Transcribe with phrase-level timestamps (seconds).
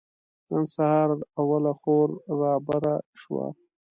[0.51, 2.09] نن سهار اوله خور
[2.39, 3.45] رابره شوه.